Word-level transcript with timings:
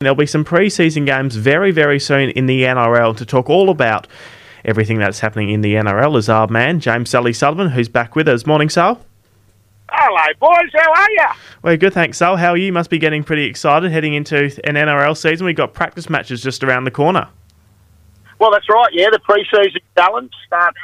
There'll 0.00 0.14
be 0.14 0.26
some 0.26 0.44
pre-season 0.44 1.06
games 1.06 1.34
very, 1.34 1.72
very 1.72 1.98
soon 1.98 2.30
in 2.30 2.46
the 2.46 2.62
NRL 2.62 3.16
to 3.16 3.26
talk 3.26 3.50
all 3.50 3.68
about 3.68 4.06
everything 4.64 5.00
that's 5.00 5.18
happening 5.18 5.50
in 5.50 5.60
the 5.60 5.74
NRL 5.74 6.16
is 6.16 6.28
our 6.28 6.46
man, 6.46 6.78
James 6.78 7.10
Sully 7.10 7.32
Sullivan, 7.32 7.70
who's 7.70 7.88
back 7.88 8.14
with 8.14 8.28
us. 8.28 8.46
Morning, 8.46 8.68
Sal. 8.68 9.04
Hello, 9.90 10.32
boys. 10.38 10.70
How 10.72 10.92
are 10.92 11.10
you? 11.10 11.26
Well, 11.62 11.76
good, 11.76 11.94
thanks, 11.94 12.18
Sal. 12.18 12.36
How 12.36 12.50
are 12.50 12.56
you? 12.56 12.72
Must 12.72 12.90
be 12.90 12.98
getting 12.98 13.24
pretty 13.24 13.46
excited 13.46 13.90
heading 13.90 14.14
into 14.14 14.44
an 14.62 14.76
NRL 14.76 15.16
season. 15.16 15.44
We've 15.46 15.56
got 15.56 15.74
practice 15.74 16.08
matches 16.08 16.44
just 16.44 16.62
around 16.62 16.84
the 16.84 16.92
corner. 16.92 17.26
Well, 18.38 18.52
that's 18.52 18.68
right. 18.68 18.92
Yeah, 18.92 19.10
the 19.10 19.18
pre-season 19.18 19.80
challenge 19.96 20.32
starts 20.46 20.78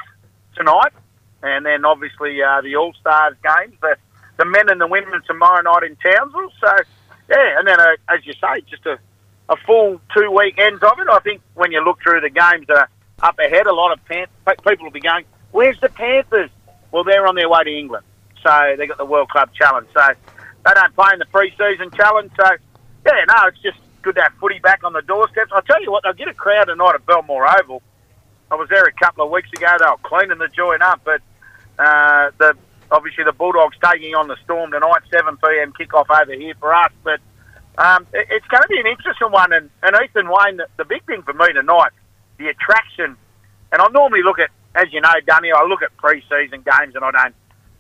tonight, 0.57 0.93
and 1.41 1.65
then 1.65 1.85
obviously 1.85 2.43
uh, 2.43 2.63
the 2.63 2.75
All 2.75 2.93
Stars 2.95 3.37
games, 3.45 3.77
the, 3.81 3.95
the 4.39 4.45
men 4.45 4.69
and 4.71 4.81
the 4.81 4.89
women 4.89 5.23
tomorrow 5.25 5.63
night 5.63 5.85
in 5.85 5.97
Townsville. 6.05 6.51
So 6.61 6.77
yeah, 7.29 7.59
and 7.59 7.67
then 7.67 7.81
uh, 7.81 7.97
as 8.09 8.25
you 8.27 8.33
say, 8.35 8.61
just 8.69 8.85
a, 8.87 8.99
a 9.49 9.57
full 9.57 10.01
two 10.17 10.31
weekends 10.31 10.83
of 10.83 10.99
it. 10.99 11.09
I 11.11 11.19
think 11.21 11.41
when 11.55 11.73
you 11.73 11.85
look 11.85 12.03
through 12.03 12.21
the 12.21 12.31
games 12.31 12.67
that 12.69 12.77
are 12.77 12.89
up 13.23 13.39
ahead, 13.39 13.67
a 13.67 13.75
lot 13.75 13.93
of 13.93 14.05
Pan- 14.05 14.27
people 14.47 14.85
will 14.85 14.91
be 14.91 15.01
going, 15.01 15.25
"Where's 15.53 15.79
the 15.81 15.89
Panthers?" 15.89 16.51
Well, 16.91 17.05
they're 17.05 17.27
on 17.27 17.35
their 17.35 17.49
way 17.49 17.65
to 17.65 17.71
England, 17.71 18.05
so 18.43 18.75
they 18.79 18.87
got 18.87 18.99
the 18.99 19.05
World 19.05 19.29
Club 19.29 19.51
Challenge. 19.55 19.89
So 19.93 20.07
they 20.65 20.73
don't 20.75 20.95
play 20.95 21.11
in 21.13 21.19
the 21.19 21.27
pre-season 21.27 21.91
challenge. 21.93 22.31
So 22.37 22.49
yeah, 23.07 23.25
no, 23.27 23.49
it's 23.49 23.59
just 23.61 23.79
good 24.03 24.15
to 24.17 24.23
have 24.23 24.33
footy 24.35 24.59
back 24.59 24.85
on 24.85 24.93
the 24.93 25.03
doorsteps. 25.03 25.51
I 25.53 25.61
tell 25.63 25.83
you 25.83 25.91
what, 25.91 26.03
they'll 26.05 26.13
get 26.13 26.29
a 26.29 26.35
crowd 26.35 26.67
tonight 26.67 26.95
at 26.95 27.07
Belmore 27.07 27.47
Oval. 27.61 27.83
I 28.51 28.57
was 28.57 28.69
there 28.69 28.85
a 28.85 28.93
couple 28.93 29.25
of 29.25 29.31
weeks 29.31 29.49
ago. 29.57 29.67
They 29.79 29.87
were 29.87 29.97
cleaning 30.03 30.39
the 30.39 30.49
joint 30.49 30.83
up, 30.83 31.01
but 31.05 31.21
uh, 31.79 32.31
the 32.39 32.57
obviously 32.95 33.25
the 33.25 33.33
Bulldogs 33.33 33.77
taking 33.83 34.15
on 34.15 34.29
the 34.29 34.37
Storm 34.45 34.71
tonight, 34.71 35.03
7 35.11 35.37
p.m. 35.37 35.73
kickoff 35.73 36.07
over 36.09 36.33
here 36.33 36.55
for 36.61 36.73
us. 36.73 36.93
But 37.03 37.21
um, 37.77 38.07
it, 38.15 38.29
it's 38.31 38.47
going 38.47 38.63
to 38.63 38.69
be 38.69 38.79
an 38.79 38.87
interesting 38.87 39.31
one. 39.31 39.53
And, 39.53 39.69
and 39.83 39.97
Ethan 40.03 40.29
Wayne, 40.29 40.57
the, 40.59 40.67
the, 40.77 40.85
big 40.85 41.05
thing 41.05 41.23
for 41.23 41.35
me 41.35 41.53
tonight, 41.53 41.91
the 42.39 42.49
attraction. 42.49 43.17
And 43.73 43.83
I 43.83 43.89
normally 43.89 44.23
look 44.23 44.39
at, 44.39 44.51
as 44.75 44.93
you 44.93 45.01
know, 45.01 45.13
Dunny, 45.27 45.51
I 45.51 45.65
look 45.65 45.83
at 45.83 45.97
pre-season 45.97 46.63
games 46.63 46.95
and 46.95 47.05
I 47.05 47.11
don't 47.11 47.35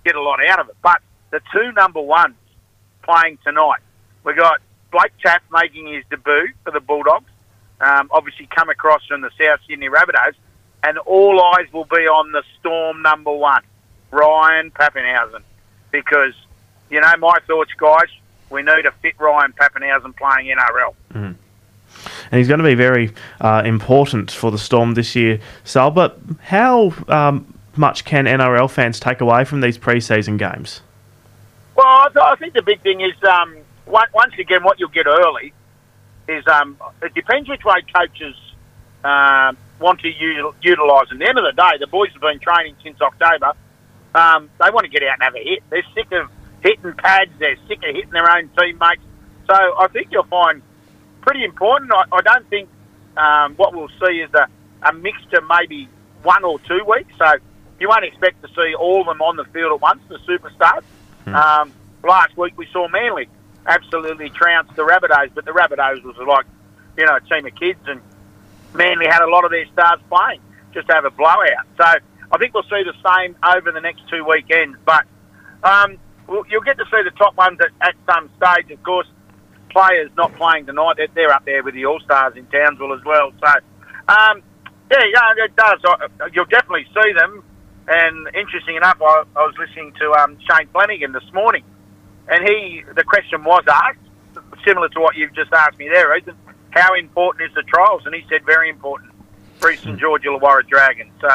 get 0.04 0.16
a 0.16 0.22
lot 0.22 0.44
out 0.44 0.58
of 0.58 0.68
it. 0.68 0.76
But 0.82 1.00
the 1.30 1.40
two 1.52 1.72
number 1.72 2.00
ones 2.00 2.34
playing 3.02 3.38
tonight, 3.44 3.80
we 4.24 4.34
got 4.34 4.60
Blake 4.90 5.12
Taaffe 5.24 5.42
making 5.52 5.92
his 5.92 6.04
debut 6.10 6.52
for 6.64 6.72
the 6.72 6.80
Bulldogs. 6.80 7.30
Um, 7.80 8.08
obviously, 8.12 8.48
come 8.54 8.68
across 8.68 9.04
from 9.06 9.20
the 9.20 9.30
South 9.38 9.60
Sydney 9.68 9.88
Rabbitohs, 9.88 10.34
and 10.82 10.98
all 10.98 11.42
eyes 11.54 11.66
will 11.72 11.84
be 11.84 12.06
on 12.06 12.32
the 12.32 12.42
Storm 12.58 13.02
number 13.02 13.32
one. 13.32 13.62
Ryan 14.14 14.70
Papenhuyzen 14.70 15.42
because, 15.90 16.34
you 16.90 17.00
know, 17.00 17.12
my 17.18 17.38
thoughts, 17.46 17.72
guys, 17.76 18.08
we 18.48 18.62
need 18.62 18.86
a 18.86 18.92
fit 19.02 19.14
Ryan 19.18 19.52
Papenhuyzen 19.52 20.16
playing 20.16 20.56
NRL. 20.56 20.94
Mm. 21.12 21.34
And 22.30 22.38
he's 22.38 22.48
going 22.48 22.58
to 22.58 22.64
be 22.64 22.74
very 22.74 23.12
uh, 23.40 23.62
important 23.64 24.30
for 24.30 24.50
the 24.50 24.58
Storm 24.58 24.94
this 24.94 25.14
year, 25.14 25.40
Sal. 25.64 25.90
But 25.90 26.18
how 26.42 26.94
um, 27.08 27.58
much 27.76 28.04
can 28.04 28.26
NRL 28.26 28.70
fans 28.70 29.00
take 29.00 29.20
away 29.20 29.44
from 29.44 29.60
these 29.60 29.78
pre-season 29.78 30.36
games? 30.36 30.80
Well, 31.76 31.86
I, 31.86 32.08
th- 32.12 32.22
I 32.22 32.34
think 32.36 32.54
the 32.54 32.62
big 32.62 32.80
thing 32.82 33.00
is 33.00 33.14
um, 33.24 33.56
once 33.86 34.34
again 34.38 34.62
what 34.62 34.78
you'll 34.78 34.88
get 34.90 35.06
early 35.06 35.52
is 36.28 36.46
um, 36.46 36.76
it 37.02 37.14
depends 37.14 37.48
which 37.48 37.64
way 37.64 37.82
coaches 37.94 38.34
uh, 39.02 39.52
want 39.80 40.00
to 40.00 40.08
utilise. 40.08 41.08
At 41.10 41.18
the 41.18 41.28
end 41.28 41.38
of 41.38 41.44
the 41.44 41.52
day, 41.56 41.78
the 41.80 41.86
boys 41.86 42.10
have 42.12 42.20
been 42.20 42.38
training 42.38 42.76
since 42.82 43.00
October 43.00 43.54
um, 44.14 44.50
they 44.60 44.70
want 44.70 44.84
to 44.84 44.90
get 44.90 45.02
out 45.02 45.14
and 45.14 45.22
have 45.22 45.34
a 45.34 45.42
hit. 45.42 45.62
They're 45.70 45.86
sick 45.94 46.12
of 46.12 46.30
hitting 46.62 46.92
pads. 46.94 47.30
They're 47.38 47.56
sick 47.68 47.78
of 47.78 47.94
hitting 47.94 48.10
their 48.10 48.30
own 48.30 48.50
teammates. 48.58 49.02
So 49.46 49.54
I 49.54 49.88
think 49.92 50.08
you'll 50.10 50.24
find 50.24 50.62
pretty 51.20 51.44
important. 51.44 51.92
I, 51.92 52.04
I 52.12 52.20
don't 52.22 52.48
think 52.48 52.68
um, 53.16 53.54
what 53.56 53.74
we'll 53.74 53.88
see 54.06 54.16
is 54.20 54.30
a, 54.34 54.48
a 54.82 54.92
mixture, 54.92 55.40
maybe 55.42 55.88
one 56.22 56.44
or 56.44 56.58
two 56.60 56.84
weeks. 56.88 57.12
So 57.18 57.34
you 57.80 57.88
won't 57.88 58.04
expect 58.04 58.42
to 58.42 58.48
see 58.48 58.74
all 58.74 59.00
of 59.00 59.06
them 59.06 59.20
on 59.20 59.36
the 59.36 59.44
field 59.46 59.72
at 59.72 59.80
once, 59.80 60.00
the 60.08 60.18
superstars. 60.18 60.84
Hmm. 61.24 61.34
Um, 61.34 61.72
last 62.02 62.36
week 62.36 62.56
we 62.56 62.66
saw 62.72 62.88
Manly 62.88 63.28
absolutely 63.66 64.30
trounce 64.30 64.68
the 64.76 64.82
Rabbitohs, 64.82 65.34
but 65.34 65.44
the 65.44 65.52
Rabbitohs 65.52 66.02
was 66.04 66.16
like, 66.26 66.46
you 66.96 67.06
know, 67.06 67.16
a 67.16 67.20
team 67.20 67.46
of 67.46 67.54
kids, 67.54 67.80
and 67.86 68.00
Manly 68.74 69.06
had 69.06 69.22
a 69.22 69.28
lot 69.28 69.44
of 69.44 69.50
their 69.50 69.66
stars 69.72 70.00
playing 70.08 70.40
just 70.72 70.86
to 70.88 70.94
have 70.94 71.04
a 71.04 71.10
blowout. 71.10 71.66
So 71.76 71.84
I 72.34 72.38
think 72.38 72.52
we'll 72.52 72.64
see 72.64 72.82
the 72.82 72.98
same 73.06 73.36
over 73.46 73.70
the 73.70 73.80
next 73.80 74.02
two 74.10 74.24
weekends. 74.28 74.76
But 74.84 75.04
um, 75.62 75.98
you'll 76.28 76.66
get 76.66 76.76
to 76.78 76.84
see 76.90 77.02
the 77.04 77.14
top 77.16 77.36
ones 77.36 77.60
at, 77.60 77.70
at 77.80 77.94
some 78.10 78.28
stage. 78.36 78.72
Of 78.72 78.82
course, 78.82 79.06
players 79.70 80.10
not 80.16 80.34
playing 80.34 80.66
tonight, 80.66 80.96
they're, 81.14 81.32
up 81.32 81.44
there 81.44 81.62
with 81.62 81.74
the 81.74 81.86
All 81.86 82.00
Stars 82.00 82.34
in 82.36 82.46
Townsville 82.46 82.92
as 82.92 83.04
well. 83.04 83.30
So, 83.38 83.46
um, 84.08 84.42
yeah, 84.90 85.04
yeah, 85.14 85.44
it 85.44 85.54
does. 85.54 85.80
You'll 86.32 86.44
definitely 86.46 86.86
see 86.90 87.12
them. 87.12 87.44
And 87.86 88.28
interesting 88.34 88.76
enough, 88.76 88.98
I, 89.00 89.24
I 89.36 89.46
was 89.46 89.54
listening 89.58 89.92
to 90.00 90.12
um, 90.14 90.38
Shane 90.50 90.68
Flanagan 90.72 91.12
this 91.12 91.30
morning, 91.32 91.62
and 92.28 92.42
he 92.48 92.82
the 92.96 93.04
question 93.04 93.44
was 93.44 93.62
asked, 93.68 93.98
similar 94.66 94.88
to 94.88 95.00
what 95.00 95.16
you've 95.16 95.34
just 95.34 95.52
asked 95.52 95.78
me 95.78 95.88
there, 95.88 96.16
Ethan. 96.16 96.34
How 96.70 96.94
important 96.94 97.50
is 97.50 97.54
the 97.54 97.62
trials? 97.62 98.02
And 98.06 98.14
he 98.14 98.24
said 98.28 98.44
very 98.46 98.70
important 98.70 99.12
for 99.58 99.74
St 99.76 100.00
George 100.00 100.22
Illawarra 100.22 100.66
Dragons. 100.66 101.12
So 101.20 101.28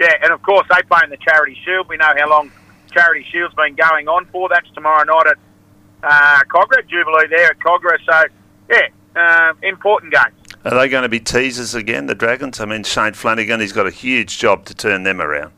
yeah, 0.00 0.14
and 0.22 0.32
of 0.32 0.42
course 0.42 0.66
they 0.74 0.82
play 0.82 1.00
in 1.04 1.10
the 1.10 1.16
Charity 1.16 1.58
Shield. 1.64 1.88
We 1.88 1.96
know 1.96 2.12
how 2.16 2.28
long 2.28 2.50
Charity 2.92 3.26
Shield's 3.30 3.54
been 3.54 3.74
going 3.74 4.08
on 4.08 4.26
for. 4.26 4.48
That's 4.48 4.68
tomorrow 4.74 5.04
night 5.04 5.26
at 5.26 5.38
uh, 6.02 6.40
Kogarah 6.44 6.86
Jubilee 6.88 7.26
there 7.28 7.50
at 7.50 7.58
Kogarah. 7.58 7.98
So 8.04 8.24
yeah, 8.70 8.88
uh, 9.16 9.54
important 9.62 10.12
game. 10.12 10.32
Are 10.64 10.76
they 10.76 10.88
going 10.88 11.04
to 11.04 11.08
be 11.08 11.20
teasers 11.20 11.74
again, 11.74 12.06
the 12.06 12.14
Dragons? 12.14 12.58
I 12.60 12.64
mean, 12.64 12.82
Shane 12.82 13.12
Flanagan, 13.12 13.60
he's 13.60 13.72
got 13.72 13.86
a 13.86 13.90
huge 13.90 14.38
job 14.38 14.64
to 14.64 14.74
turn 14.74 15.04
them 15.04 15.20
around. 15.20 15.52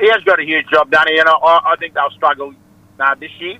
He 0.00 0.08
has 0.08 0.24
got 0.24 0.40
a 0.40 0.44
huge 0.44 0.66
job, 0.68 0.90
Danny, 0.90 1.18
and 1.18 1.28
I, 1.28 1.32
I 1.32 1.76
think 1.78 1.94
they'll 1.94 2.10
struggle 2.10 2.54
uh, 2.98 3.14
this 3.16 3.30
year. 3.38 3.58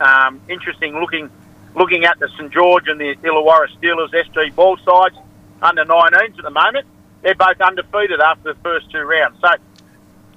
Um, 0.00 0.40
interesting 0.48 1.00
looking 1.00 1.30
looking 1.74 2.04
at 2.04 2.18
the 2.20 2.28
St 2.36 2.52
George 2.52 2.86
and 2.86 3.00
the 3.00 3.16
Illawarra 3.16 3.66
Steelers 3.78 4.10
SG 4.12 4.54
ball 4.54 4.76
sides 4.78 5.16
under 5.62 5.84
19s 5.84 6.38
at 6.38 6.44
the 6.44 6.50
moment 6.50 6.86
they're 7.24 7.34
both 7.34 7.58
undefeated 7.60 8.20
after 8.20 8.52
the 8.52 8.60
first 8.60 8.90
two 8.92 9.00
rounds. 9.00 9.36
So 9.40 9.48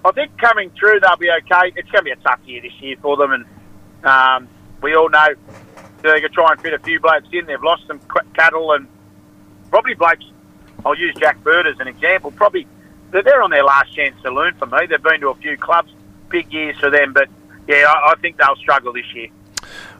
I 0.06 0.12
think 0.14 0.36
coming 0.40 0.72
through, 0.72 1.02
they'll 1.02 1.18
be 1.18 1.30
okay. 1.30 1.74
It's 1.76 1.92
going 1.92 2.00
to 2.00 2.04
be 2.04 2.12
a 2.12 2.16
tough 2.16 2.40
year 2.46 2.62
this 2.62 2.74
year 2.80 2.96
for 3.02 3.18
them, 3.18 3.34
and 3.34 3.46
um, 4.06 4.50
we 4.82 4.96
all 4.96 5.10
know 5.10 5.28
they're 6.02 6.20
going 6.20 6.22
to 6.22 6.30
try 6.30 6.52
and 6.52 6.62
fit 6.62 6.74
a 6.74 6.80
few 6.80 7.00
blokes 7.00 7.28
in. 7.34 7.46
They've 7.46 7.62
lost 7.62 7.86
some 7.88 8.00
cattle, 8.34 8.72
and 8.72 8.88
probably 9.70 9.96
blokes. 9.96 10.26
I'll 10.86 10.98
use 10.98 11.14
Jack 11.16 11.44
Bird 11.44 11.68
as 11.68 11.78
an 11.80 11.90
example. 11.90 12.32
Probably 12.32 12.66
they're 13.12 13.44
on 13.44 13.50
their 13.50 13.66
last 13.66 13.94
chance 13.94 14.16
to 14.24 14.32
learn 14.32 14.54
for 14.56 14.66
me. 14.68 14.86
They've 14.90 15.04
been 15.04 15.20
to 15.22 15.30
a 15.30 15.36
few 15.36 15.58
clubs, 15.58 15.92
big 16.30 16.52
years 16.54 16.78
for 16.78 16.90
them, 16.90 17.12
but 17.12 17.28
yeah, 17.68 17.86
I, 17.88 18.14
I 18.14 18.16
think 18.22 18.38
they'll 18.38 18.56
struggle 18.56 18.94
this 18.94 19.14
year. 19.14 19.28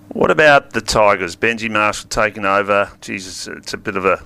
What 0.10 0.32
about 0.32 0.72
the 0.72 0.80
Tigers? 0.82 1.36
Benji 1.36 1.70
Marshall 1.70 2.08
taking 2.10 2.46
over. 2.46 2.92
Jesus, 3.02 3.46
it's 3.48 3.74
a 3.74 3.78
bit 3.78 3.98
of 3.98 4.06
a 4.06 4.24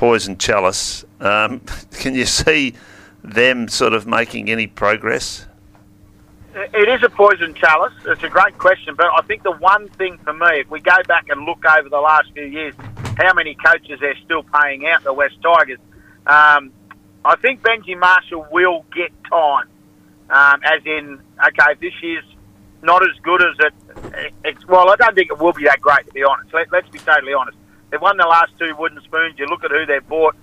poison 0.00 0.38
chalice. 0.38 1.04
Um, 1.20 1.60
can 1.92 2.14
you 2.14 2.24
see 2.24 2.72
them 3.22 3.68
sort 3.68 3.92
of 3.92 4.06
making 4.06 4.48
any 4.48 4.66
progress? 4.66 5.46
It 6.54 6.88
is 6.88 7.02
a 7.02 7.10
poison 7.10 7.52
chalice. 7.52 7.92
It's 8.06 8.22
a 8.22 8.30
great 8.30 8.56
question, 8.56 8.94
but 8.96 9.08
I 9.14 9.20
think 9.26 9.42
the 9.42 9.52
one 9.52 9.88
thing 9.90 10.16
for 10.24 10.32
me, 10.32 10.60
if 10.60 10.70
we 10.70 10.80
go 10.80 10.96
back 11.06 11.28
and 11.28 11.44
look 11.44 11.62
over 11.78 11.90
the 11.90 12.00
last 12.00 12.32
few 12.32 12.44
years, 12.44 12.74
how 13.18 13.34
many 13.34 13.54
coaches 13.54 14.00
they're 14.00 14.16
still 14.24 14.42
paying 14.42 14.86
out 14.86 15.04
the 15.04 15.12
West 15.12 15.36
Tigers. 15.42 15.78
Um, 16.26 16.72
I 17.22 17.36
think 17.36 17.60
Benji 17.60 17.96
Marshall 17.96 18.46
will 18.50 18.86
get 18.94 19.12
time, 19.30 19.68
um, 20.30 20.60
as 20.64 20.80
in, 20.86 21.20
okay, 21.46 21.74
this 21.78 21.92
year's 22.02 22.24
not 22.80 23.02
as 23.02 23.14
good 23.22 23.42
as 23.42 23.54
it. 23.58 24.32
It's 24.46 24.66
well, 24.66 24.88
I 24.88 24.96
don't 24.96 25.14
think 25.14 25.30
it 25.30 25.38
will 25.38 25.52
be 25.52 25.64
that 25.64 25.82
great 25.82 26.06
to 26.06 26.12
be 26.12 26.24
honest. 26.24 26.54
Let, 26.54 26.72
let's 26.72 26.88
be 26.88 26.98
totally 27.00 27.34
honest. 27.34 27.58
They've 27.90 28.00
won 28.00 28.16
the 28.16 28.26
last 28.26 28.52
two 28.58 28.74
wooden 28.76 29.00
spoons. 29.02 29.38
You 29.38 29.46
look 29.46 29.64
at 29.64 29.70
who 29.70 29.84
they've 29.86 30.06
bought. 30.06 30.36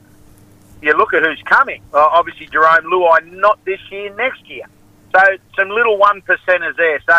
You 0.81 0.93
look 0.93 1.13
at 1.13 1.23
who's 1.23 1.41
coming. 1.45 1.81
Uh, 1.93 1.97
obviously, 1.97 2.47
Jarome 2.47 2.85
Luai, 2.85 3.31
not 3.33 3.63
this 3.65 3.79
year, 3.89 4.13
next 4.15 4.47
year. 4.47 4.65
So 5.15 5.21
some 5.57 5.69
little 5.69 5.97
one 5.97 6.21
percenters 6.21 6.75
there. 6.75 7.01
So 7.09 7.17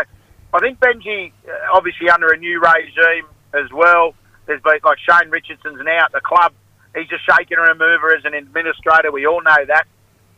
I 0.54 0.60
think 0.60 0.78
Benji, 0.78 1.32
uh, 1.48 1.52
obviously 1.72 2.10
under 2.10 2.28
a 2.28 2.36
new 2.36 2.60
regime 2.60 3.26
as 3.54 3.70
well. 3.72 4.14
There's 4.46 4.62
been 4.62 4.78
like 4.84 4.98
Shane 4.98 5.30
Richardson's 5.30 5.80
now 5.84 6.04
at 6.04 6.12
the 6.12 6.20
club. 6.20 6.52
He's 6.94 7.08
a 7.12 7.18
shaker 7.18 7.60
and 7.60 7.70
a 7.70 7.74
mover 7.74 8.14
as 8.14 8.24
an 8.24 8.34
administrator. 8.34 9.10
We 9.12 9.26
all 9.26 9.42
know 9.42 9.64
that. 9.66 9.86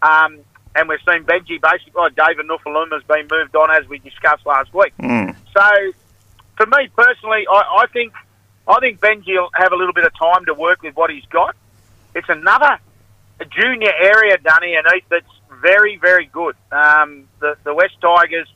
Um, 0.03 0.41
and 0.75 0.89
we've 0.89 1.01
seen 1.07 1.25
Benji 1.25 1.61
basically, 1.61 1.93
like 1.97 2.15
David 2.17 2.47
Nofoaluma 2.47 2.93
has 2.93 3.03
been 3.05 3.27
moved 3.31 3.55
on 3.57 3.71
as 3.71 3.89
we 3.89 3.99
discussed 3.99 4.47
last 4.47 4.73
week. 4.73 4.93
Mm. 4.99 5.37
So 5.55 5.93
for 6.57 6.67
me 6.67 6.89
personally, 6.97 7.47
I, 7.51 7.83
I 7.83 7.87
think 7.93 8.13
I 8.67 8.79
think 8.81 9.01
Benji 9.01 9.35
will 9.35 9.51
have 9.55 9.73
a 9.73 9.77
little 9.77 9.93
bit 9.93 10.05
of 10.05 10.13
time 10.19 10.47
to 10.47 10.55
work 10.55 10.83
with 10.83 10.97
what 10.97 11.11
he's 11.11 11.25
got. 11.27 11.57
It's 12.15 12.29
another 12.29 12.79
junior 13.51 13.93
area, 13.99 14.39
Dunny, 14.39 14.75
and 14.75 14.87
that's 15.09 15.25
very, 15.61 15.97
very 15.97 16.27
good. 16.27 16.57
Um, 16.71 17.29
the, 17.41 17.57
the 17.65 17.75
West 17.75 17.95
Tigers 18.01 18.49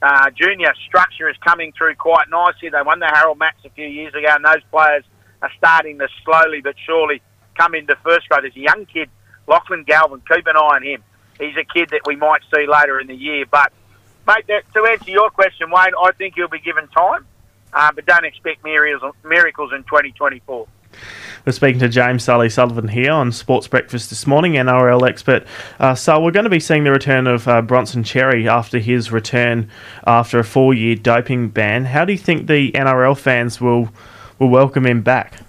uh, 0.00 0.30
junior 0.30 0.72
structure 0.86 1.28
is 1.28 1.36
coming 1.38 1.72
through 1.72 1.96
quite 1.96 2.28
nicely. 2.30 2.68
They 2.68 2.82
won 2.84 3.00
the 3.00 3.10
Harold 3.12 3.38
Matts 3.38 3.64
a 3.64 3.70
few 3.70 3.86
years 3.86 4.14
ago, 4.14 4.28
and 4.30 4.44
those 4.44 4.62
players 4.70 5.04
are 5.42 5.50
starting 5.56 5.98
to 5.98 6.08
slowly 6.24 6.60
but 6.60 6.74
surely 6.84 7.20
come 7.56 7.74
into 7.74 7.96
first 7.96 8.28
grade. 8.28 8.44
There's 8.44 8.56
a 8.56 8.60
young 8.60 8.86
kid, 8.86 9.10
Lachlan 9.46 9.84
Galvin. 9.84 10.22
Keep 10.32 10.46
an 10.46 10.56
eye 10.56 10.60
on 10.60 10.82
him. 10.82 11.02
He's 11.40 11.56
a 11.56 11.64
kid 11.64 11.90
that 11.90 12.02
we 12.06 12.16
might 12.16 12.42
see 12.54 12.66
later 12.66 13.00
in 13.00 13.06
the 13.06 13.14
year. 13.14 13.44
But, 13.50 13.72
mate, 14.26 14.46
to 14.46 14.84
answer 14.84 15.10
your 15.10 15.30
question, 15.30 15.70
Wayne, 15.70 15.92
I 16.00 16.12
think 16.12 16.34
he'll 16.34 16.48
be 16.48 16.60
given 16.60 16.88
time, 16.88 17.26
uh, 17.78 17.92
but 17.94 18.04
don't 18.06 18.24
expect 18.24 18.64
miracles, 18.64 19.14
miracles 19.24 19.72
in 19.72 19.84
2024. 19.84 20.66
We're 21.46 21.52
speaking 21.52 21.78
to 21.80 21.88
James 21.88 22.24
Sully 22.24 22.50
Sullivan 22.50 22.88
here 22.88 23.12
on 23.12 23.30
Sports 23.30 23.68
Breakfast 23.68 24.10
this 24.10 24.26
morning, 24.26 24.54
NRL 24.54 25.08
expert. 25.08 25.46
Uh, 25.78 25.94
so 25.94 26.20
we're 26.20 26.32
going 26.32 26.44
to 26.44 26.50
be 26.50 26.60
seeing 26.60 26.84
the 26.84 26.90
return 26.90 27.28
of 27.28 27.46
uh, 27.46 27.62
Bronson 27.62 28.02
Xerri 28.02 28.46
after 28.46 28.80
his 28.80 29.12
return 29.12 29.70
after 30.06 30.40
a 30.40 30.44
four-year 30.44 30.96
doping 30.96 31.50
ban. 31.50 31.84
How 31.84 32.04
do 32.04 32.12
you 32.12 32.18
think 32.18 32.48
the 32.48 32.72
NRL 32.72 33.16
fans 33.16 33.60
will 33.60 33.88
will 34.38 34.48
welcome 34.48 34.84
him 34.84 35.02
back? 35.02 35.40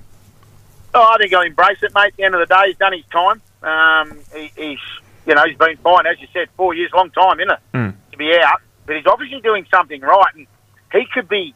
Oh, 0.94 1.12
I 1.14 1.18
think 1.18 1.32
he'll 1.32 1.42
embrace 1.42 1.78
it, 1.82 1.94
mate. 1.94 2.08
At 2.08 2.18
the 2.18 2.24
end 2.24 2.36
of 2.36 2.48
the 2.48 2.54
day, 2.54 2.68
he's 2.68 2.78
done 2.78 2.94
his 2.94 3.06
time. 3.12 3.42
Um, 3.62 4.20
he, 4.36 4.52
he's, 4.56 4.80
you 5.26 5.36
know, 5.36 5.44
he's 5.46 5.58
been 5.58 5.78
fine, 5.78 6.06
as 6.08 6.20
you 6.20 6.28
said, 6.34 6.48
four 6.56 6.74
years, 6.74 6.92
long 6.94 7.12
time, 7.12 7.40
isn't 7.40 7.52
it, 7.52 7.60
mm. 7.74 7.96
to 8.12 8.18
be 8.18 8.36
out. 8.42 8.62
But 8.86 8.98
he's 8.98 9.06
obviously 9.06 9.42
doing 9.42 9.68
something 9.72 10.02
right, 10.02 10.34
and 10.36 10.48
he 10.92 11.06
could 11.14 11.28
be. 11.28 11.54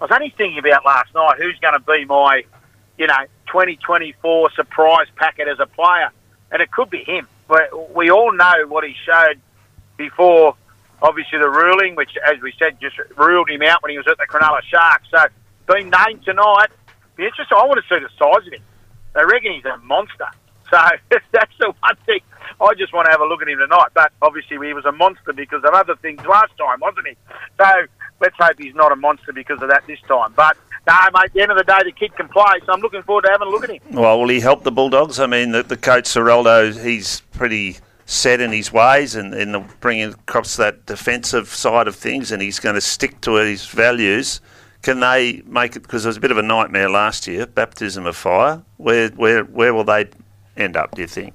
I 0.00 0.04
was 0.04 0.10
only 0.12 0.30
thinking 0.36 0.58
about 0.58 0.84
last 0.84 1.14
night 1.14 1.38
who's 1.38 1.58
going 1.60 1.74
to 1.74 1.80
be 1.80 2.04
my, 2.04 2.44
you 2.98 3.06
know, 3.06 3.24
2024 3.46 4.50
surprise 4.52 5.06
packet 5.16 5.48
as 5.48 5.58
a 5.58 5.66
player, 5.66 6.10
and 6.52 6.60
it 6.60 6.70
could 6.70 6.90
be 6.90 7.02
him. 7.04 7.26
We 7.94 8.10
all 8.10 8.32
know 8.32 8.66
what 8.66 8.84
he 8.84 8.94
showed 9.04 9.40
before, 9.96 10.54
obviously 11.00 11.38
the 11.38 11.48
ruling, 11.48 11.94
which, 11.94 12.10
as 12.26 12.40
we 12.42 12.52
said, 12.58 12.78
just 12.80 12.96
ruled 13.16 13.48
him 13.48 13.62
out 13.62 13.82
when 13.82 13.92
he 13.92 13.96
was 13.96 14.06
at 14.06 14.18
the 14.18 14.26
Cronulla 14.26 14.60
Sharks. 14.62 15.08
So 15.10 15.26
being 15.72 15.90
named 15.90 16.24
tonight, 16.24 16.68
be 17.16 17.24
interesting. 17.24 17.56
I 17.56 17.64
want 17.64 17.82
to 17.82 17.94
see 17.94 18.00
the 18.00 18.10
size 18.18 18.46
of 18.46 18.52
him. 18.52 18.62
They 19.14 19.24
reckon 19.24 19.52
he's 19.52 19.64
a 19.64 19.78
monster. 19.78 20.28
So 21.10 21.18
that's 21.32 21.52
the 21.58 21.72
one 21.80 21.96
thing. 22.06 22.20
I 22.60 22.74
just 22.74 22.92
want 22.92 23.06
to 23.06 23.12
have 23.12 23.20
a 23.20 23.26
look 23.26 23.42
at 23.42 23.48
him 23.48 23.58
tonight. 23.58 23.88
But 23.94 24.12
obviously, 24.22 24.56
he 24.66 24.72
was 24.72 24.84
a 24.84 24.92
monster 24.92 25.32
because 25.32 25.62
of 25.64 25.74
other 25.74 25.96
things 25.96 26.24
last 26.26 26.52
time, 26.58 26.80
wasn't 26.80 27.08
he? 27.08 27.16
So 27.58 27.86
let's 28.20 28.36
hope 28.38 28.58
he's 28.58 28.74
not 28.74 28.92
a 28.92 28.96
monster 28.96 29.32
because 29.32 29.60
of 29.62 29.68
that 29.68 29.86
this 29.86 30.00
time. 30.08 30.32
But 30.34 30.56
no, 30.86 30.94
mate, 31.12 31.24
at 31.24 31.32
the 31.32 31.42
end 31.42 31.50
of 31.50 31.58
the 31.58 31.64
day, 31.64 31.80
the 31.84 31.92
kid 31.92 32.14
can 32.16 32.28
play, 32.28 32.60
so 32.64 32.72
I'm 32.72 32.80
looking 32.80 33.02
forward 33.02 33.22
to 33.22 33.30
having 33.30 33.48
a 33.48 33.50
look 33.50 33.64
at 33.64 33.70
him. 33.70 33.80
Well, 33.90 34.20
will 34.20 34.28
he 34.28 34.40
help 34.40 34.62
the 34.62 34.70
Bulldogs? 34.70 35.18
I 35.18 35.26
mean, 35.26 35.50
the, 35.50 35.62
the 35.62 35.76
coach, 35.76 36.04
Ciraldo, 36.04 36.80
he's 36.82 37.20
pretty 37.32 37.78
set 38.04 38.40
in 38.40 38.52
his 38.52 38.72
ways 38.72 39.16
and, 39.16 39.34
and 39.34 39.68
bringing 39.80 40.10
across 40.10 40.56
that 40.56 40.86
defensive 40.86 41.48
side 41.48 41.88
of 41.88 41.96
things, 41.96 42.30
and 42.30 42.40
he's 42.40 42.60
going 42.60 42.76
to 42.76 42.80
stick 42.80 43.20
to 43.22 43.34
his 43.34 43.66
values. 43.66 44.40
Can 44.82 45.00
they 45.00 45.42
make 45.44 45.74
it? 45.74 45.80
Because 45.80 46.04
it 46.04 46.08
was 46.08 46.16
a 46.16 46.20
bit 46.20 46.30
of 46.30 46.38
a 46.38 46.42
nightmare 46.42 46.88
last 46.88 47.26
year, 47.26 47.46
baptism 47.46 48.06
of 48.06 48.16
fire. 48.16 48.62
Where, 48.76 49.08
where, 49.08 49.42
where 49.42 49.74
will 49.74 49.82
they 49.82 50.08
end 50.56 50.76
up? 50.76 50.94
Do 50.94 51.02
you 51.02 51.08
think? 51.08 51.34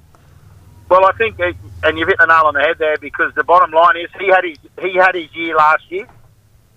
Well, 0.89 1.06
I 1.06 1.13
think, 1.13 1.39
and 1.83 1.97
you've 1.97 2.09
hit 2.09 2.18
the 2.18 2.25
nail 2.25 2.44
on 2.45 2.53
the 2.53 2.59
head 2.59 2.77
there, 2.77 2.97
because 2.97 3.33
the 3.35 3.45
bottom 3.45 3.71
line 3.71 3.95
is 3.95 4.09
he 4.19 4.27
had 4.27 4.44
his 4.44 4.57
he 4.81 4.94
had 4.95 5.15
his 5.15 5.33
year 5.33 5.56
last 5.56 5.89
year, 5.89 6.06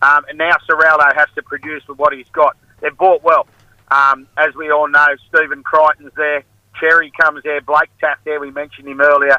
um, 0.02 0.24
and 0.28 0.38
now 0.38 0.52
Ciraldo 0.68 1.14
has 1.16 1.26
to 1.34 1.42
produce 1.42 1.86
with 1.88 1.98
what 1.98 2.12
he's 2.12 2.28
got. 2.28 2.56
They've 2.80 2.96
bought 2.96 3.24
well. 3.24 3.46
Um, 3.90 4.28
as 4.36 4.54
we 4.54 4.70
all 4.70 4.88
know, 4.88 5.06
Stephen 5.28 5.62
Crichton's 5.62 6.12
there, 6.16 6.44
Xerri 6.80 7.10
comes 7.20 7.42
there, 7.42 7.60
Blake 7.60 7.90
Taaffe 8.00 8.18
there, 8.24 8.40
we 8.40 8.50
mentioned 8.50 8.88
him 8.88 9.00
earlier. 9.00 9.38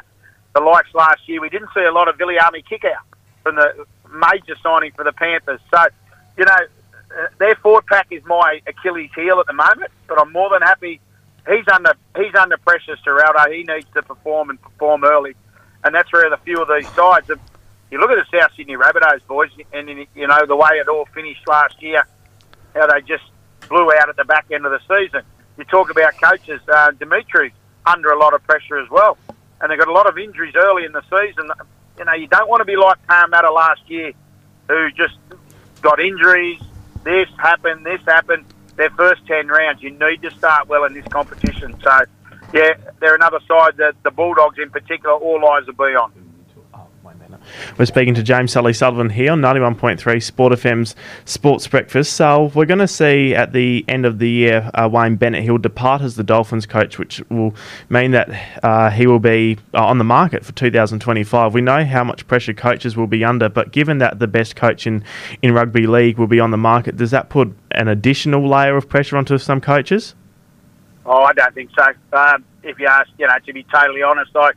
The 0.54 0.60
likes 0.60 0.94
last 0.94 1.26
year, 1.26 1.40
we 1.40 1.48
didn't 1.48 1.70
see 1.74 1.82
a 1.82 1.92
lot 1.92 2.08
of 2.08 2.16
Viliame 2.16 2.64
Kikau 2.64 2.96
from 3.42 3.56
the 3.56 3.86
major 4.12 4.56
signing 4.62 4.92
for 4.92 5.04
the 5.04 5.12
Panthers. 5.12 5.60
So, 5.74 5.80
you 6.36 6.44
know, 6.44 6.52
uh, 6.54 7.26
their 7.38 7.54
forward 7.56 7.86
pack 7.86 8.08
is 8.10 8.24
my 8.24 8.60
Achilles 8.66 9.10
heel 9.14 9.38
at 9.40 9.46
the 9.46 9.52
moment, 9.52 9.90
but 10.06 10.20
I'm 10.20 10.32
more 10.32 10.50
than 10.50 10.62
happy. 10.62 11.00
He's 11.48 11.66
under 11.72 11.92
he's 12.16 12.34
under 12.34 12.56
pressure, 12.58 12.96
Ciraldo. 13.06 13.52
He 13.52 13.62
needs 13.62 13.86
to 13.94 14.02
perform 14.02 14.50
and 14.50 14.60
perform 14.60 15.04
early, 15.04 15.34
and 15.84 15.94
that's 15.94 16.12
where 16.12 16.28
the 16.28 16.38
few 16.38 16.60
of 16.60 16.68
these 16.68 16.88
sides. 16.94 17.30
You 17.90 18.00
look 18.00 18.10
at 18.10 18.18
the 18.18 18.38
South 18.38 18.50
Sydney 18.56 18.76
Rabbitohs 18.76 19.24
boys, 19.28 19.50
and 19.72 19.88
you 19.88 20.26
know 20.26 20.46
the 20.46 20.56
way 20.56 20.70
it 20.72 20.88
all 20.88 21.06
finished 21.14 21.46
last 21.46 21.80
year, 21.80 22.04
how 22.74 22.86
they 22.88 23.00
just 23.02 23.24
blew 23.68 23.92
out 23.92 24.08
at 24.08 24.16
the 24.16 24.24
back 24.24 24.46
end 24.50 24.66
of 24.66 24.72
the 24.72 24.80
season. 24.88 25.22
You 25.56 25.64
talk 25.64 25.90
about 25.90 26.20
coaches, 26.20 26.60
uh, 26.68 26.90
Dimitri 26.92 27.52
under 27.86 28.10
a 28.10 28.18
lot 28.18 28.34
of 28.34 28.42
pressure 28.44 28.78
as 28.78 28.90
well, 28.90 29.16
and 29.60 29.70
they 29.70 29.76
got 29.76 29.88
a 29.88 29.92
lot 29.92 30.08
of 30.08 30.18
injuries 30.18 30.54
early 30.56 30.84
in 30.84 30.92
the 30.92 31.02
season. 31.02 31.50
You 31.98 32.04
know, 32.04 32.12
you 32.14 32.26
don't 32.26 32.48
want 32.48 32.60
to 32.60 32.64
be 32.64 32.76
like 32.76 32.98
Parramatta 33.06 33.52
last 33.52 33.88
year, 33.88 34.12
who 34.68 34.90
just 34.90 35.16
got 35.80 36.00
injuries. 36.00 36.60
This 37.04 37.28
happened, 37.38 37.86
this 37.86 38.00
happened. 38.04 38.44
Their 38.76 38.90
first 38.90 39.26
ten 39.26 39.48
rounds, 39.48 39.82
you 39.82 39.90
need 39.90 40.22
to 40.22 40.30
start 40.36 40.68
well 40.68 40.84
in 40.84 40.94
this 40.94 41.06
competition. 41.10 41.78
So, 41.82 41.90
yeah, 42.52 42.72
they're 43.00 43.14
another 43.14 43.40
side 43.48 43.76
that 43.78 43.94
the 44.04 44.10
Bulldogs, 44.10 44.58
in 44.62 44.70
particular, 44.70 45.14
all 45.14 45.44
eyes 45.50 45.66
will 45.66 45.74
be 45.74 45.94
on. 45.94 46.25
We're 47.78 47.86
speaking 47.86 48.14
to 48.14 48.22
James 48.22 48.52
Sully 48.52 48.72
Sullivan 48.72 49.10
here 49.10 49.32
on 49.32 49.40
91.3 49.40 50.22
Sport 50.22 50.52
FM's 50.54 50.94
Sports 51.24 51.66
Breakfast. 51.66 52.12
So 52.14 52.50
we're 52.54 52.66
going 52.66 52.78
to 52.78 52.88
see 52.88 53.34
at 53.34 53.52
the 53.52 53.84
end 53.88 54.06
of 54.06 54.18
the 54.18 54.28
year 54.28 54.70
uh, 54.74 54.88
Wayne 54.90 55.16
Bennett. 55.16 55.42
He'll 55.42 55.58
depart 55.58 56.02
as 56.02 56.16
the 56.16 56.24
Dolphins 56.24 56.66
coach, 56.66 56.98
which 56.98 57.22
will 57.28 57.54
mean 57.88 58.12
that 58.12 58.64
uh, 58.64 58.90
he 58.90 59.06
will 59.06 59.18
be 59.18 59.58
uh, 59.74 59.84
on 59.84 59.98
the 59.98 60.04
market 60.04 60.44
for 60.44 60.52
2025. 60.52 61.54
We 61.54 61.60
know 61.60 61.84
how 61.84 62.04
much 62.04 62.26
pressure 62.26 62.54
coaches 62.54 62.96
will 62.96 63.06
be 63.06 63.24
under, 63.24 63.48
but 63.48 63.72
given 63.72 63.98
that 63.98 64.18
the 64.18 64.26
best 64.26 64.56
coach 64.56 64.86
in, 64.86 65.04
in 65.42 65.52
rugby 65.52 65.86
league 65.86 66.18
will 66.18 66.26
be 66.26 66.40
on 66.40 66.50
the 66.50 66.56
market, 66.56 66.96
does 66.96 67.10
that 67.10 67.28
put 67.28 67.54
an 67.72 67.88
additional 67.88 68.48
layer 68.48 68.76
of 68.76 68.88
pressure 68.88 69.16
onto 69.16 69.38
some 69.38 69.60
coaches? 69.60 70.14
Oh, 71.04 71.22
I 71.22 71.32
don't 71.32 71.54
think 71.54 71.70
so. 71.76 71.86
Um, 72.16 72.44
if 72.62 72.78
you 72.80 72.86
ask, 72.86 73.08
you 73.18 73.26
know, 73.26 73.34
to 73.44 73.52
be 73.52 73.64
totally 73.64 74.02
honest, 74.02 74.32
I, 74.34 74.50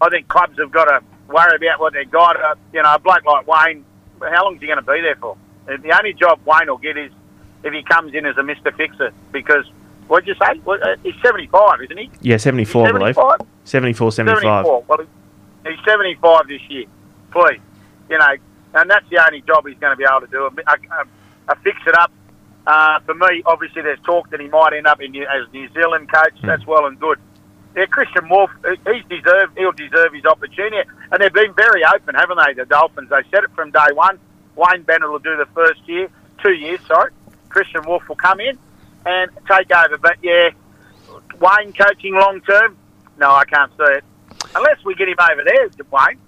I 0.00 0.08
think 0.10 0.28
clubs 0.28 0.58
have 0.58 0.70
got 0.70 0.84
to 0.84 1.02
worry 1.28 1.56
about 1.56 1.80
what 1.80 1.92
they've 1.92 2.10
got. 2.10 2.36
Uh, 2.36 2.54
you 2.72 2.82
know, 2.82 2.94
a 2.94 2.98
bloke 2.98 3.24
like 3.24 3.46
Wayne, 3.46 3.84
how 4.20 4.44
long 4.44 4.56
is 4.56 4.60
he 4.60 4.66
going 4.66 4.78
to 4.78 4.82
be 4.82 5.00
there 5.00 5.16
for? 5.16 5.36
The 5.66 5.96
only 5.96 6.14
job 6.14 6.40
Wayne 6.46 6.68
will 6.68 6.78
get 6.78 6.96
is 6.96 7.12
if 7.62 7.72
he 7.72 7.82
comes 7.82 8.14
in 8.14 8.26
as 8.26 8.36
a 8.36 8.40
Mr. 8.40 8.74
Fixer 8.74 9.12
because, 9.32 9.66
what'd 10.06 10.26
you 10.26 10.34
say? 10.34 10.58
Well, 10.64 10.78
uh, 10.82 10.96
he's 11.02 11.14
75, 11.22 11.82
isn't 11.82 11.98
he? 11.98 12.10
Yeah, 12.20 12.38
74, 12.38 12.82
he's 12.82 12.92
75? 12.92 13.16
I 13.18 13.36
believe. 13.36 13.48
74, 13.64 14.12
75. 14.12 14.42
74. 14.42 14.84
Well, 14.88 15.06
he's 15.66 15.84
75 15.86 16.48
this 16.48 16.60
year. 16.68 16.84
Please. 17.30 17.60
You 18.08 18.18
know, 18.18 18.34
and 18.74 18.90
that's 18.90 19.08
the 19.10 19.22
only 19.24 19.42
job 19.42 19.66
he's 19.66 19.78
going 19.78 19.92
to 19.92 19.96
be 19.96 20.06
able 20.08 20.20
to 20.20 20.26
do. 20.28 20.44
A, 20.44 20.72
a, 20.72 21.52
a 21.52 21.56
fix 21.56 21.76
it 21.86 21.94
up. 21.98 22.10
Uh, 22.66 23.00
for 23.00 23.14
me, 23.14 23.42
obviously, 23.46 23.82
there's 23.82 24.00
talk 24.00 24.28
that 24.30 24.40
he 24.40 24.48
might 24.48 24.72
end 24.74 24.86
up 24.86 25.00
in, 25.00 25.14
as 25.16 25.52
New 25.52 25.68
Zealand 25.72 26.10
coach. 26.12 26.34
Mm. 26.42 26.46
That's 26.46 26.66
well 26.66 26.86
and 26.86 26.98
good 26.98 27.18
yeah, 27.78 27.86
Kristian 27.86 28.28
Woolf, 28.28 28.50
he's 28.64 29.04
deserved, 29.08 29.56
he'll 29.56 29.72
deserve 29.72 30.12
his 30.12 30.24
opportunity. 30.24 30.88
And 31.10 31.22
they've 31.22 31.32
been 31.32 31.54
very 31.54 31.82
open, 31.84 32.14
haven't 32.14 32.38
they, 32.44 32.54
the 32.54 32.66
Dolphins? 32.66 33.08
They 33.10 33.22
said 33.30 33.44
it 33.44 33.50
from 33.54 33.70
day 33.70 33.92
one. 33.94 34.18
Wayne 34.56 34.82
Bennett 34.82 35.08
will 35.08 35.18
do 35.18 35.36
the 35.36 35.46
first 35.54 35.80
year, 35.86 36.08
two 36.42 36.52
years, 36.52 36.80
sorry. 36.86 37.12
Kristian 37.48 37.86
Woolf 37.86 38.08
will 38.08 38.16
come 38.16 38.40
in 38.40 38.58
and 39.06 39.30
take 39.48 39.70
over. 39.72 39.96
But 39.98 40.16
yeah, 40.22 40.50
Wayne 41.40 41.72
coaching 41.72 42.14
long 42.14 42.40
term, 42.42 42.76
no, 43.18 43.30
I 43.30 43.44
can't 43.44 43.70
see 43.76 43.84
it. 43.84 44.04
Unless 44.54 44.84
we 44.84 44.94
get 44.94 45.08
him 45.08 45.16
over 45.18 45.42
there, 45.44 45.68
Wayne. 45.90 46.18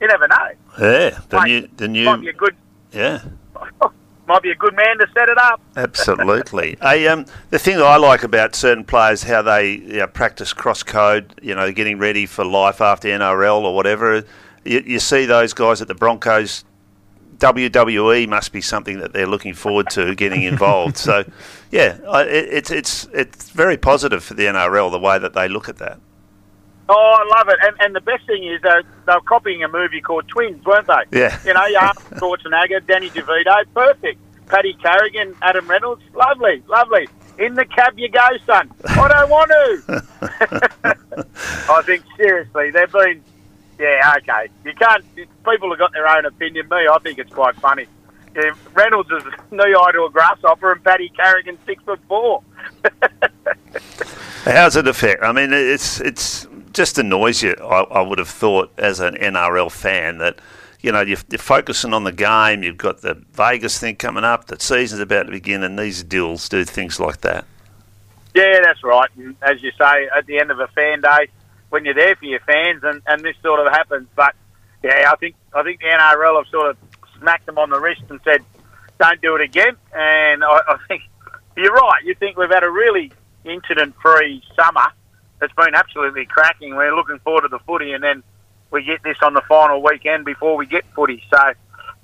You 0.00 0.06
never 0.06 0.28
know. 0.28 0.48
Yeah, 0.80 1.18
the 1.28 1.36
Wayne, 1.38 1.46
new, 1.46 1.68
the 1.76 1.88
new, 1.88 2.04
might 2.04 2.20
be 2.20 2.28
a 2.28 2.32
good. 2.32 2.54
Yeah. 2.92 3.22
might 4.28 4.42
be 4.42 4.50
a 4.50 4.54
good 4.54 4.76
man 4.76 4.98
to 4.98 5.06
set 5.14 5.28
it 5.28 5.38
up. 5.38 5.60
Absolutely. 5.76 6.76
hey, 6.82 7.08
um, 7.08 7.24
the 7.50 7.58
thing 7.58 7.78
that 7.78 7.86
I 7.86 7.96
like 7.96 8.22
about 8.22 8.54
certain 8.54 8.84
players, 8.84 9.22
how 9.22 9.42
they 9.42 9.72
you 9.72 9.96
know, 9.98 10.06
practice 10.06 10.52
cross 10.52 10.82
code, 10.82 11.34
you 11.42 11.54
know, 11.54 11.72
getting 11.72 11.98
ready 11.98 12.26
for 12.26 12.44
life 12.44 12.80
after 12.80 13.08
NRL 13.08 13.62
or 13.62 13.74
whatever. 13.74 14.24
You, 14.64 14.82
you 14.86 15.00
see 15.00 15.24
those 15.24 15.54
guys 15.54 15.80
at 15.80 15.88
the 15.88 15.94
Broncos. 15.94 16.64
WWE 17.38 18.28
must 18.28 18.52
be 18.52 18.60
something 18.60 18.98
that 18.98 19.12
they're 19.12 19.26
looking 19.26 19.54
forward 19.54 19.88
to 19.90 20.14
getting 20.14 20.42
involved. 20.42 20.96
so, 21.08 21.24
yeah, 21.70 21.98
it, 22.22 22.48
it's 22.52 22.70
it's 22.70 23.08
it's 23.14 23.50
very 23.50 23.76
positive 23.76 24.22
for 24.22 24.34
the 24.34 24.44
NRL 24.44 24.90
the 24.90 24.98
way 24.98 25.18
that 25.18 25.34
they 25.34 25.48
look 25.48 25.68
at 25.68 25.78
that. 25.78 26.00
Oh, 26.88 26.94
I 26.94 27.38
love 27.38 27.48
it. 27.48 27.58
And, 27.62 27.76
and 27.80 27.94
the 27.94 28.00
best 28.00 28.26
thing 28.26 28.44
is 28.44 28.62
they're, 28.62 28.82
they're 29.06 29.20
copying 29.20 29.62
a 29.62 29.68
movie 29.68 30.00
called 30.00 30.26
Twins, 30.28 30.64
weren't 30.64 30.86
they? 30.86 31.18
Yeah. 31.18 31.38
You 31.44 31.52
know, 31.52 31.66
yeah, 31.66 31.92
Schwarzenegger, 32.12 32.86
Danny 32.86 33.10
DeVito, 33.10 33.64
perfect. 33.74 34.20
Paddy 34.46 34.72
Carrigan, 34.74 35.36
Adam 35.42 35.68
Reynolds, 35.68 36.02
lovely, 36.14 36.62
lovely. 36.66 37.06
In 37.38 37.54
the 37.54 37.66
cab 37.66 37.98
you 37.98 38.08
go, 38.08 38.26
son. 38.46 38.70
I 38.86 39.08
don't 39.08 39.30
want 39.30 39.50
to. 39.50 40.04
I 41.70 41.82
think, 41.82 42.04
seriously, 42.16 42.70
they've 42.70 42.90
been, 42.90 43.22
yeah, 43.78 44.14
okay. 44.16 44.48
You 44.64 44.72
can't, 44.74 45.04
people 45.14 45.68
have 45.70 45.78
got 45.78 45.92
their 45.92 46.08
own 46.08 46.24
opinion. 46.24 46.68
Me, 46.70 46.88
I 46.90 46.98
think 47.02 47.18
it's 47.18 47.32
quite 47.32 47.54
funny. 47.56 47.86
Yeah, 48.34 48.52
Reynolds 48.74 49.10
is 49.10 49.22
knee 49.50 49.74
high 49.76 49.92
to 49.92 50.04
a 50.04 50.10
grasshopper 50.10 50.72
and 50.72 50.82
Paddy 50.82 51.10
Carrigan 51.10 51.58
six 51.66 51.82
foot 51.84 52.00
four. 52.08 52.42
How's 54.44 54.76
it 54.76 54.86
affect? 54.86 55.22
I 55.22 55.32
mean, 55.32 55.52
it's 55.52 56.00
it's 56.00 56.46
just 56.78 56.96
annoys 56.96 57.42
you. 57.42 57.56
I, 57.60 57.80
I, 57.80 58.00
would 58.00 58.20
have 58.20 58.28
thought 58.28 58.70
as 58.78 59.00
an 59.00 59.16
NRL 59.16 59.68
fan 59.70 60.18
that 60.18 60.38
you 60.80 60.92
know 60.92 61.00
you're, 61.00 61.18
you're, 61.28 61.38
focusing 61.40 61.92
on 61.92 62.04
the 62.04 62.12
game. 62.12 62.62
You've 62.62 62.76
got 62.76 63.00
the 63.00 63.20
Vegas 63.32 63.80
thing 63.80 63.96
coming 63.96 64.22
up. 64.22 64.44
The 64.44 64.60
season's 64.60 65.00
about 65.00 65.24
to 65.24 65.32
begin, 65.32 65.64
and 65.64 65.76
these 65.76 66.04
deals 66.04 66.48
do 66.48 66.64
things 66.64 67.00
like 67.00 67.22
that. 67.22 67.44
Yeah, 68.32 68.60
that's 68.62 68.84
right. 68.84 69.10
And 69.16 69.34
as 69.42 69.60
you 69.60 69.72
say, 69.72 70.08
at 70.16 70.26
the 70.26 70.38
end 70.38 70.52
of 70.52 70.60
a 70.60 70.68
fan 70.68 71.00
day, 71.00 71.26
when 71.70 71.84
you're 71.84 71.94
there 71.94 72.14
for 72.14 72.26
your 72.26 72.38
fans, 72.40 72.84
and, 72.84 73.02
and 73.08 73.24
this 73.24 73.34
sort 73.42 73.58
of 73.58 73.72
happens. 73.72 74.06
But 74.14 74.36
yeah, 74.84 75.10
I 75.12 75.16
think 75.16 75.34
I 75.52 75.64
think 75.64 75.80
the 75.80 75.86
NRL 75.86 76.36
have 76.36 76.46
sort 76.46 76.70
of 76.70 76.76
smacked 77.18 77.46
them 77.46 77.58
on 77.58 77.70
the 77.70 77.80
wrist 77.80 78.02
and 78.08 78.20
said, 78.22 78.44
"Don't 79.00 79.20
do 79.20 79.34
it 79.34 79.40
again." 79.40 79.76
And 79.92 80.44
I, 80.44 80.60
I 80.68 80.78
think 80.86 81.02
you're 81.56 81.74
right. 81.74 82.04
You 82.04 82.14
think 82.14 82.36
we've 82.36 82.48
had 82.48 82.62
a 82.62 82.70
really 82.70 83.10
incident-free 83.44 84.44
summer. 84.54 84.92
It's 85.40 85.54
been 85.54 85.74
absolutely 85.74 86.26
cracking. 86.26 86.74
We're 86.74 86.94
looking 86.94 87.18
forward 87.20 87.42
to 87.42 87.48
the 87.48 87.60
footy, 87.60 87.92
and 87.92 88.02
then 88.02 88.22
we 88.70 88.82
get 88.82 89.02
this 89.02 89.16
on 89.22 89.34
the 89.34 89.42
final 89.42 89.82
weekend 89.82 90.24
before 90.24 90.56
we 90.56 90.66
get 90.66 90.84
footy. 90.94 91.22
So 91.30 91.52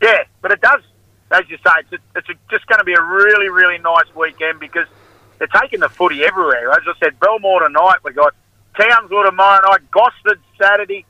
yeah, 0.01 0.25
but 0.41 0.53
it 0.53 0.61
does, 0.61 0.83
as 1.31 1.43
you 1.49 1.57
say, 1.59 1.73
it's, 1.81 1.93
a, 1.93 2.19
it's 2.19 2.29
a, 2.29 2.35
just 2.51 2.67
going 2.67 2.79
to 2.79 2.85
be 2.85 2.95
a 2.95 3.03
really 3.03 3.49
really 3.49 3.79
nice 3.79 4.07
weekend 4.15 4.61
because 4.61 4.87
they're 5.39 5.61
taking 5.61 5.81
the 5.81 5.89
footy 5.89 6.25
everywhere. 6.25 6.71
As 6.71 6.83
I 6.87 6.93
said, 7.03 7.19
Belmore 7.19 7.67
tonight, 7.67 7.99
we've 8.05 8.15
got 8.15 8.35
Townsville 8.79 9.25
tomorrow 9.25 9.69
night, 9.69 9.91
Gosford 9.91 10.41
Saturday, 10.61 11.05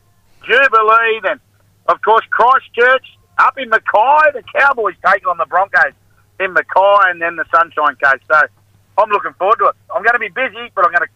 Jubilee, 0.46 1.20
then 1.22 1.40
of 1.86 2.00
course 2.02 2.24
Christchurch 2.30 3.06
up 3.38 3.58
in 3.58 3.68
Mackay. 3.68 4.32
The 4.32 4.44
Cowboys 4.54 4.94
taking 5.04 5.28
on 5.28 5.36
the 5.36 5.46
Broncos 5.46 5.92
in 6.40 6.52
Mackay, 6.52 7.10
and 7.10 7.20
then 7.20 7.36
the 7.36 7.44
Sunshine 7.54 7.96
Coast. 7.96 8.22
So 8.30 8.40
I'm 8.96 9.10
looking 9.10 9.34
forward 9.34 9.58
to 9.58 9.66
it. 9.66 9.76
I'm 9.94 10.02
going 10.02 10.14
to 10.14 10.18
be 10.18 10.28
busy, 10.28 10.70
but 10.74 10.84
I'm 10.84 10.92
going 10.92 11.06
to 11.06 11.12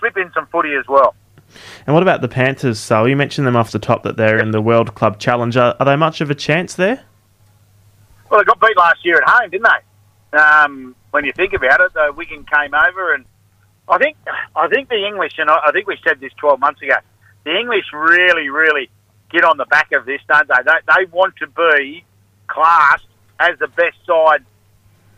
slip 0.00 0.16
in 0.16 0.32
some 0.32 0.46
footy 0.46 0.74
as 0.74 0.86
well. 0.88 1.14
And 1.86 1.94
what 1.94 2.02
about 2.02 2.20
the 2.20 2.28
Panthers, 2.28 2.78
So 2.78 3.04
You 3.04 3.16
mentioned 3.16 3.46
them 3.46 3.56
off 3.56 3.72
the 3.72 3.78
top 3.78 4.02
that 4.04 4.16
they're 4.16 4.38
in 4.38 4.50
the 4.50 4.60
World 4.60 4.94
Club 4.94 5.18
Challenge. 5.18 5.56
Are, 5.56 5.76
are 5.78 5.86
they 5.86 5.96
much 5.96 6.20
of 6.20 6.30
a 6.30 6.34
chance 6.34 6.74
there? 6.74 7.04
Well, 8.30 8.40
they 8.40 8.44
got 8.44 8.60
beat 8.60 8.76
last 8.76 9.04
year 9.04 9.16
at 9.16 9.28
home, 9.28 9.50
didn't 9.50 9.66
they? 9.66 10.38
Um, 10.38 10.94
when 11.10 11.24
you 11.24 11.32
think 11.32 11.52
about 11.52 11.80
it, 11.80 11.92
the 11.92 12.12
Wigan 12.16 12.44
came 12.44 12.72
over, 12.74 13.14
and 13.14 13.24
I 13.88 13.98
think 13.98 14.16
I 14.54 14.68
think 14.68 14.88
the 14.88 15.04
English, 15.04 15.32
and 15.38 15.50
I, 15.50 15.58
I 15.66 15.72
think 15.72 15.88
we 15.88 15.98
said 16.06 16.20
this 16.20 16.32
12 16.38 16.60
months 16.60 16.80
ago, 16.80 16.94
the 17.44 17.58
English 17.58 17.86
really, 17.92 18.48
really 18.48 18.88
get 19.30 19.44
on 19.44 19.56
the 19.56 19.64
back 19.64 19.90
of 19.92 20.06
this, 20.06 20.20
don't 20.28 20.46
they? 20.46 20.62
They, 20.64 20.94
they 20.94 21.04
want 21.10 21.34
to 21.36 21.48
be 21.48 22.04
classed 22.46 23.06
as 23.40 23.58
the 23.58 23.68
best 23.68 23.96
side 24.06 24.44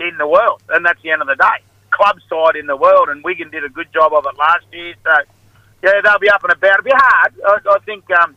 in 0.01 0.17
the 0.17 0.27
world, 0.27 0.63
and 0.71 0.85
that's 0.87 1.01
the 1.03 1.11
end 1.11 1.21
of 1.21 1.29
the 1.29 1.35
day. 1.35 1.63
Club 1.93 2.19
side 2.29 2.57
in 2.57 2.67
the 2.67 2.77
world, 2.77 3.09
and 3.09 3.23
Wigan 3.23 3.51
did 3.51 3.65
a 3.65 3.69
good 3.69 3.93
job 3.93 4.13
of 4.13 4.25
it 4.27 4.37
last 4.39 4.65
year. 4.73 4.95
So, 5.05 5.13
yeah, 5.85 6.01
they'll 6.03 6.19
be 6.19 6.31
up 6.31 6.43
and 6.43 6.53
about. 6.53 6.81
It'll 6.81 6.85
be 6.85 6.91
hard. 6.95 7.35
I, 7.47 7.59
I 7.71 7.79
think 7.85 8.11
um, 8.11 8.35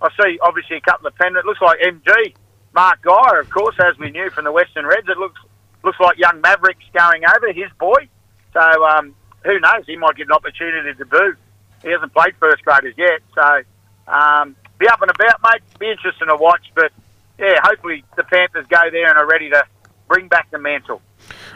I 0.00 0.08
see 0.22 0.38
obviously 0.40 0.76
a 0.76 0.80
couple 0.80 1.06
of 1.06 1.14
pennant. 1.16 1.38
It 1.38 1.46
looks 1.46 1.60
like 1.60 1.80
MG 1.80 2.34
Mark 2.74 3.02
Geyer, 3.02 3.40
of 3.40 3.50
course, 3.50 3.76
as 3.80 3.98
we 3.98 4.10
knew 4.10 4.30
from 4.30 4.44
the 4.44 4.52
Western 4.52 4.86
Reds. 4.86 5.08
It 5.08 5.18
looks 5.18 5.40
looks 5.82 5.98
like 6.00 6.16
young 6.18 6.40
Mavrik's 6.40 6.86
going 6.92 7.22
over 7.26 7.52
his 7.52 7.70
boy. 7.78 8.08
So 8.52 8.60
um, 8.60 9.14
who 9.44 9.58
knows? 9.58 9.84
He 9.86 9.96
might 9.96 10.16
get 10.16 10.26
an 10.26 10.32
opportunity 10.32 10.94
to 10.94 11.04
boo. 11.04 11.34
He 11.82 11.90
hasn't 11.90 12.12
played 12.12 12.36
first 12.38 12.62
graders 12.64 12.94
yet, 12.96 13.20
so 13.34 13.62
um, 14.06 14.54
be 14.78 14.88
up 14.88 15.02
and 15.02 15.10
about, 15.10 15.40
mate. 15.42 15.62
Be 15.80 15.90
interesting 15.90 16.28
to 16.28 16.36
watch, 16.36 16.64
but 16.74 16.92
yeah, 17.38 17.58
hopefully 17.62 18.04
the 18.16 18.22
Panthers 18.22 18.66
go 18.68 18.90
there 18.90 19.08
and 19.08 19.18
are 19.18 19.26
ready 19.26 19.50
to 19.50 19.64
bring 20.06 20.28
back 20.28 20.50
the 20.52 20.58
mantle. 20.58 21.02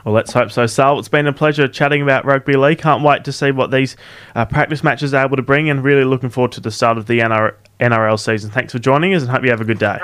Well, 0.06 0.14
let's 0.14 0.32
hope 0.32 0.52
so, 0.52 0.66
Sal. 0.66 1.00
It's 1.00 1.08
been 1.08 1.26
a 1.26 1.32
pleasure 1.32 1.66
chatting 1.66 2.00
about 2.00 2.25
rugby 2.25 2.54
league. 2.54 2.78
Can't 2.78 3.02
wait 3.02 3.25
to 3.25 3.32
see 3.32 3.50
what 3.50 3.72
these 3.72 3.96
uh, 4.36 4.44
practice 4.44 4.84
matches 4.84 5.12
are 5.12 5.25
able 5.25 5.34
to 5.36 5.42
bring, 5.42 5.68
and 5.68 5.82
really 5.82 6.04
looking 6.04 6.30
forward 6.30 6.52
to 6.52 6.60
the 6.60 6.70
start 6.70 6.96
of 6.96 7.08
the 7.08 7.18
NRL 7.18 8.20
season. 8.20 8.52
Thanks 8.52 8.70
for 8.72 8.78
joining 8.78 9.14
us, 9.14 9.22
and 9.22 9.32
hope 9.32 9.42
you 9.42 9.50
have 9.50 9.60
a 9.60 9.64
good 9.64 9.80
day. 9.80 9.98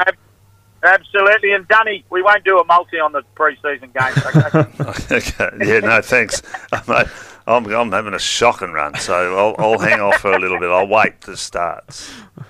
Absolutely, 0.82 1.52
and 1.52 1.68
Danny, 1.68 2.04
we 2.10 2.20
won't 2.20 2.42
do 2.42 2.58
a 2.58 2.64
multi 2.64 2.98
on 2.98 3.12
the 3.12 3.22
pre-season 3.36 3.92
games. 3.96 4.18
Okay. 5.14 5.16
okay. 5.18 5.50
Yeah. 5.64 5.78
No. 5.78 6.02
Thanks, 6.02 6.42
mate. 6.88 7.06
I'm, 7.46 7.64
I'm 7.66 7.92
having 7.92 8.14
a 8.14 8.18
shocking 8.18 8.72
run, 8.72 8.96
so 8.96 9.14
I'll, 9.38 9.54
I'll 9.64 9.78
hang 9.78 10.00
off 10.00 10.16
for 10.16 10.32
a 10.32 10.38
little 10.40 10.58
bit. 10.58 10.68
I'll 10.68 10.88
wait 10.88 11.20
to 11.22 11.36
start. 11.36 12.10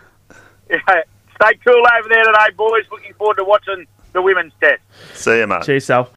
Yeah. 0.71 1.03
Stay 1.37 1.59
cool 1.67 1.85
over 1.99 2.09
there 2.09 2.25
today, 2.25 2.51
boys. 2.57 2.85
Looking 2.91 3.13
forward 3.13 3.37
to 3.37 3.45
watching 3.45 3.87
the 4.15 4.23
women's 4.23 4.55
test. 4.59 4.81
See 5.13 5.37
you, 5.37 5.47
mate. 5.47 5.65
Cheers, 5.65 5.85
Sal. 5.85 6.11